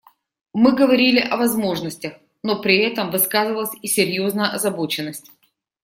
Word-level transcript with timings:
Мы 0.55 0.71
говорили 0.75 1.19
о 1.19 1.37
возможностях, 1.37 2.13
но 2.41 2.59
при 2.59 2.77
этом 2.79 3.11
высказывалась 3.11 3.77
и 3.83 3.87
серьезная 3.87 4.47
озабоченность. 4.49 5.31